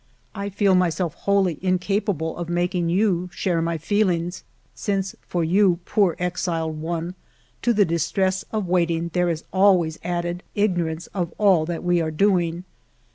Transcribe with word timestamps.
I 0.33 0.49
feel 0.49 0.73
myself 0.73 1.13
wholly 1.13 1.59
incapable 1.61 2.35
of 2.35 2.49
making 2.49 2.89
you 2.89 3.29
share 3.31 3.61
my 3.61 3.77
feelings, 3.77 4.43
since 4.73 5.15
for 5.27 5.43
you, 5.43 5.77
poor 5.85 6.15
exiled 6.17 6.81
one, 6.81 7.13
to 7.61 7.71
the 7.71 7.85
distress 7.85 8.43
of 8.51 8.65
wait 8.67 8.89
ing 8.89 9.11
there 9.13 9.29
is 9.29 9.43
always 9.53 9.99
added 10.03 10.41
ignorance 10.55 11.05
of 11.13 11.31
all 11.37 11.67
that 11.67 11.83
we 11.83 12.01
are 12.01 12.09
doing. 12.09 12.63